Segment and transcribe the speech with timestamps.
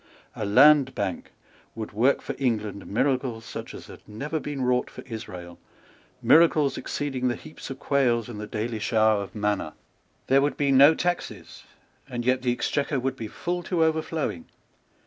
[0.35, 1.31] A Land Bank
[1.75, 5.59] would work for England miracles such as had never been wrought for Israel,
[6.23, 9.75] miracles exceeding the heaps of quails and the daily shower of manna.
[10.25, 11.65] There would be no taxes;
[12.09, 14.45] and yet the Exchequer would be full to overflowing.